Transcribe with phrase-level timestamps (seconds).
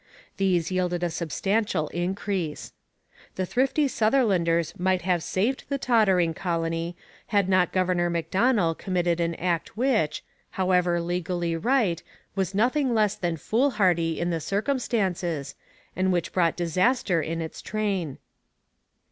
[0.37, 2.73] These yielded a substantial increase.
[3.35, 6.95] The thrifty Sutherlanders might have saved the tottering colony,
[7.27, 10.23] had not Governor Macdonell committed an act which,
[10.57, 12.01] however legally right,
[12.33, 15.53] was nothing less than foolhardy in the circumstances,
[15.95, 18.17] and which brought disaster in its train.